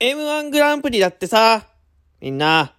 [0.00, 1.68] M1 グランプリだってさ、
[2.20, 2.74] みんな、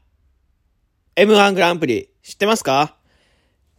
[1.16, 2.98] M1 グランプリ知ってますか？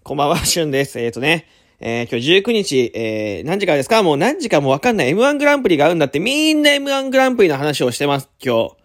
[0.02, 0.98] こんばんは、しゅんです。
[0.98, 1.46] えっ、ー、とね、
[1.78, 4.02] えー、今日19日、えー、何時からですか？
[4.02, 8.76] もう何時かもわかんない M1 グランプリがあるんだってみんな M1 グランプリの話をしてます、今日。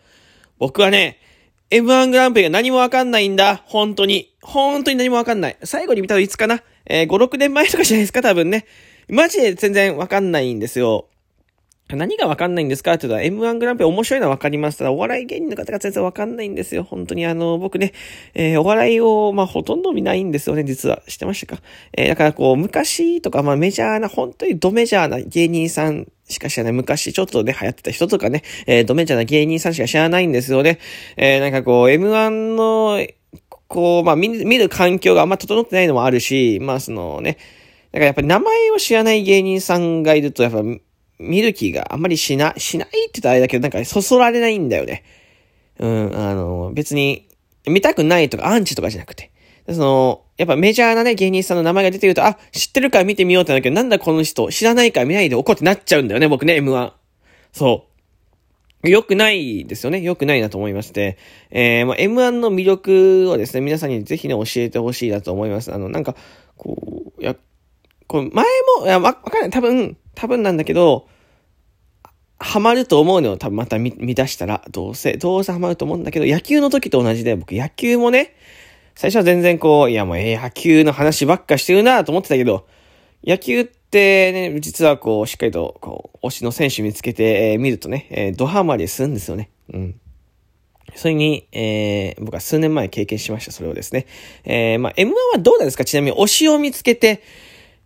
[0.59, 1.17] 僕はね、
[1.69, 3.63] M1 グランプリが何もわかんないんだ。
[3.67, 4.35] 本当に。
[4.41, 5.57] 本当に何もわかんない。
[5.63, 6.61] 最後に見たのいつかな？
[6.85, 8.65] えー、5、6年前とかじゃないですか、多分ね。
[9.07, 11.07] マジで全然わかんないんですよ。
[11.95, 12.93] 何がわかんないんですか？
[12.93, 14.77] って言ったら M1 グランプリ面白いのはわかります。
[14.77, 16.83] ただお笑い芸人の方が全然わかんないんですよ。
[16.83, 17.93] 本当にあの、僕ね、
[18.33, 21.01] えー、お笑いを、まあ、ほとんど見ないんですよね、実は。
[21.07, 21.61] 知ってましたか？
[21.97, 26.73] えー、だからこう、昔とか、まあ、メジャーな、本当にドメジャーな芸人さんしか知らない。
[26.73, 30.79] 昔ちょっとね、流行ってた人とかね、えー、ドメジャーな芸人さんしか知らないんですよね。
[31.17, 33.05] えー、なんかこう、M1 の、
[33.67, 37.37] こう、まあ見、見る環境があんま整ってないのもあるし、まあそのね、
[37.91, 40.61] だからやっぱり名前を知らない芸人さんがいると、やっぱ
[41.21, 45.03] 見る気があんまりしな、しないって言ったらあれだけど、なんかそそられないんだよね。
[45.79, 47.27] うん、あの、別に、
[47.65, 49.31] 見たくないとかアンチとかじゃなくて。
[49.69, 56.93] その、やっぱメジャーなね、芸人さんの名前が出てると、あ、知ってるから見てみようってなるけど、なんだこの人、知らないから見ないで怒ってなっちゃうんだよね、僕ね、M1。
[57.51, 58.89] そう。
[58.89, 60.01] 良くないですよね。
[60.01, 61.17] 良くないなと思いまして。
[61.51, 65.71] えー、まあ、M1 の魅力をですね、皆さんにぜひね、教えてほしいなと思います。
[65.71, 66.15] あの、なんか、
[66.57, 67.35] こう、いや、
[68.07, 68.45] こう、前
[68.79, 69.49] も、いや、わ、わかんない。
[69.51, 71.07] 多分、多分なんだけど、
[72.39, 78.35] ハマると思うのを多分また見見出したら、どうせ、どうせハマると思うんだけど、野球の時と同じで、僕野球もね、
[78.95, 82.67] 最初は全然こう、いやもう、えー、野球の話ばっかしてるなと思ってたけど、
[83.23, 89.51] 野球ってね、実はこう、しっかりと、こう、推しの選手見つけて、えー、見るとね、えー、ドハマりするんですよね。
[89.71, 89.99] うん。
[90.95, 94.07] それに、えー、僕は数年前経験しました、それをですね。
[94.43, 95.85] えー、まあ、M1 はどうなんですか？
[95.85, 97.21] ちなみに推しを見つけて、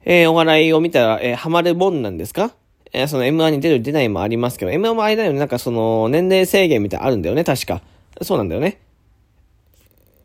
[0.05, 2.55] えー、お笑いを見たら、えー、ハマるもんなんですか？
[2.93, 7.81] えー、その M1 に出る出ないもありますけど、M1 もあれだよね、なんかその、年齢制限みたいなあるんだよね、確か。
[8.21, 8.79] そうなんだよね。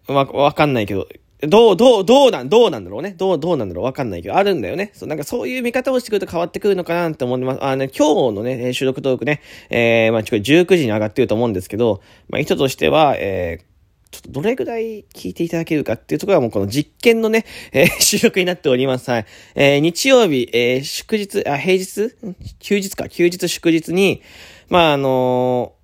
[0.06, 1.08] わ、わかんないけど。
[1.42, 3.14] どう、どう、どうなん、どうなんだろうね。
[3.16, 4.90] どう、どうなんだろうわかんないけど、あるんだよね。
[4.92, 7.64] そう、なんかそういう見方をしてくると変わってくるのかなって思います。
[7.64, 9.40] あの、ね、今日のね、収録トークね、
[9.70, 13.64] えー、まあ、ちょ、19時に上がってると思うんですけど、まあ、意図としては、えー、
[14.10, 19.10] ちょっとどれぐらい聞いていただけるかっていうところはもうこの実験のね、 えー、収録になっております。
[19.10, 19.26] はい。
[19.54, 22.14] えー、日曜日、えー、祝日、あ、平日？
[22.58, 24.22] 休日か、休日祝日に、
[24.68, 25.74] まあ、あの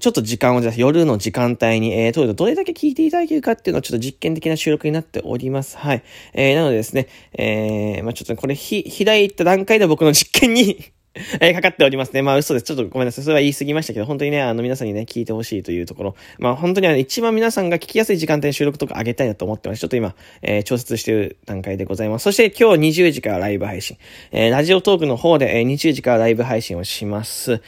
[0.00, 5.76] ちょっと時間をじゃ夜の時間帯に、えー、とどれだけ聞いていただけるかっていうのをちょっと実験的な収録になっております。
[5.76, 6.02] はい。
[6.32, 10.92] えー、なのでですね、えー、まあちょっとこれひ、開いた段階で僕の実験に
[11.40, 12.22] えー、かかっておりますね。
[12.22, 12.64] まあ嘘です。
[12.64, 13.24] ちょっとごめんなさい。
[13.24, 16.16] それは言い過ぎましたけど、本当にね、あの皆さんにね、聞いてほしいというところ。
[16.38, 19.80] まあ本当にあの一番皆さんが聞きやすい時間帯に収録とか上げたいなと思ってます。
[19.80, 22.24] ちょっと今、えー、調節している段階でございます。
[22.24, 23.96] そして今日20時からライブ配信。
[24.32, 27.60] えー、ラジオトークの方で、えー、20時からライブ配信をします。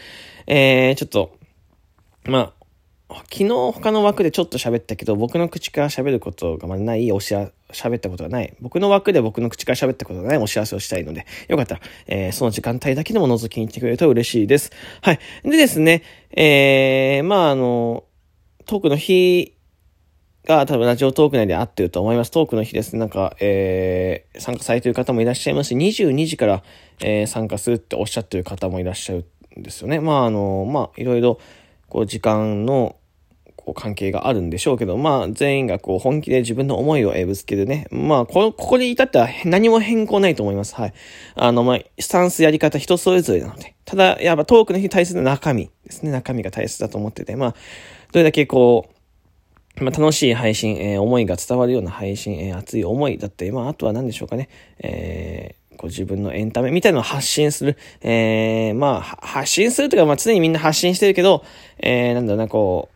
[0.48, 1.36] えー、ちょっと、
[2.24, 2.52] ま
[3.08, 8.54] あ、昨日他の枠でちょっと喋ったけど、僕の口から喋ることがまないお知ら、喋ったことがない。
[8.60, 14.70] 僕の枠で僕の口から喋ったことがないお知らせをしたいので、よかったら、えー、その時間帯だけでも覗きに行ってくれると嬉しいです。
[15.02, 15.18] はい。
[15.44, 18.04] でですね、えー、まああの、
[18.66, 19.56] トークの日
[20.46, 22.30] が多分ラジオトーク内で合ってると思います。
[22.30, 26.62] トークの日ですね、なんか、えー、参加されている方もいらっしゃいますし、22時から、
[27.00, 29.26] えー、参加するっておっしゃってる方もいらっしゃる
[29.58, 29.98] んですよね。
[29.98, 31.40] まああの、まあいろいろ、
[31.88, 32.96] こう時間の
[33.66, 37.88] こう関係があるんでしょうけど、まあ全員がこう本気で自分の思いをぶつけるね。
[37.90, 40.76] まあこ、ここで至っては何も変更ないと思います。
[40.76, 40.92] はい。
[41.34, 43.74] あの、まあ、スタンスやり方人それぞれなので。
[43.84, 46.12] ただ、やっぱトークの日に対する中身ですね。
[46.12, 47.54] 中身が大切だと思ってて、まあ、
[48.12, 48.88] どれだけこ
[49.80, 54.48] う、まあ、楽しい配信、えー、思いが伝わるような配信、えー、熱い思いだって、まあ、あとは何でしょうかね。
[54.78, 57.76] えーこう自分のエンタメみたいなのを発信する。
[58.00, 61.44] えー、まあ、発信するというか、まあ常にみんな発信してるけど、
[61.78, 62.95] えー、なんだろうな、こう、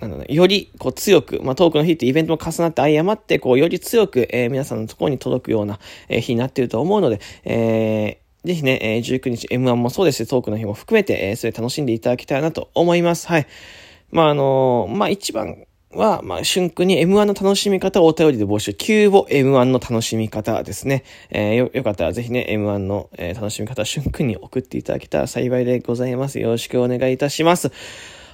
[0.00, 5.78] なんだろうよりこう強く、まあ、トークの日ってイベントも重なって相まって、こう、より強く、えー、皆さんのところに届くような、
[6.08, 13.28] えー、日になっていると思うので、えー、ぜひね、えー、19日 M1 もそうですし、トークの日も含めて、え、それ楽しんでいただきたいなと思います。
[13.28, 13.46] はい。
[14.10, 15.64] まあ、あの、まあ、一番、
[15.96, 18.74] は、まあ、春君に M1 の楽しみ方をお便りで募集。
[18.74, 21.04] キューボ M1 の楽しみ方ですね。
[21.30, 26.38] えー、よ、よかったらぜひね、M1 の、えー、楽しみ方、春君に送っていただけたら幸いでございます。
[26.38, 27.70] よろしくお願いいたします。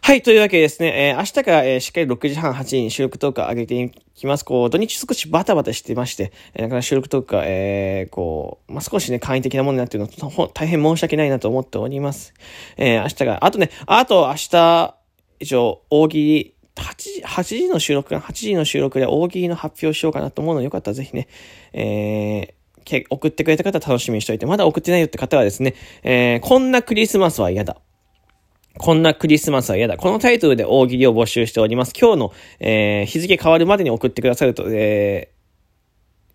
[0.02, 4.44] はい、というわけでですね、えー、明日から、えー、しっかり6時半、8時に収録トーク上げていきます。
[4.44, 12.32] こう、土日少しバタバタしてまして、えー、なかなか収録トーク、えー、こう、まあ、少しね、簡易的なものになっているのと、大変申し訳ないなと思っております。
[12.76, 14.97] えー、明日が、あとね、あと明日、
[15.38, 21.29] 一応、大喜利、8時、8時の収録、8時の収録で大喜利の発表しようかなと思うので、よかったらぜひね、
[21.73, 27.76] えー、送ってくれた方楽しみにしておいて、まだ送ってないよって方はですね、えー、こんなクリスマスは嫌だ。
[28.78, 29.96] こんなクリスマスは嫌だ。
[29.96, 31.93] このタイトルで大喜利を募集しております。
[31.99, 35.31] 今日の、えー、日付変わるまでに送ってくださると、え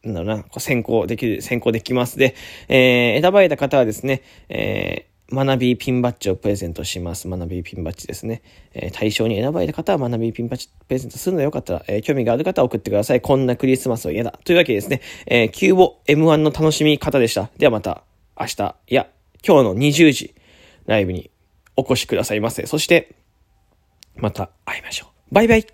[0.03, 2.35] ー、なんだろうな、先行できる、先行できますで、
[2.67, 7.27] えー、選ばれた方はですね、えー、学びピンバッジをプレゼントします。
[7.27, 8.43] 学びピンバッジですね。
[8.73, 13.21] えー、対象に選ばれた方は学びピンバッジプレゼントするのでよかったら、えー、興味がある方は送ってください。
[13.21, 14.37] こんなクリスマスは嫌だ。
[14.43, 17.49] というわけでですね、えー、キューボ M1 の楽しみ方でした。
[17.57, 18.03] ではまた
[18.39, 19.07] 明日、いや、
[19.45, 20.35] 今日の20時、
[20.85, 21.31] ライブに
[21.77, 22.65] お越しくださいませ。
[22.65, 23.15] そして、
[24.15, 25.33] また会いましょう。
[25.33, 25.67] バイバイ